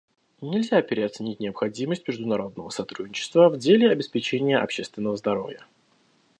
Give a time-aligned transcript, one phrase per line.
[0.41, 5.63] Нельзя переоценить необходимость международного сотрудничества в деле обеспечения общественного здоровья.